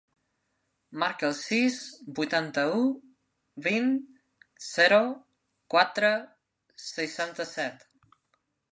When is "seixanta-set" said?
6.91-7.91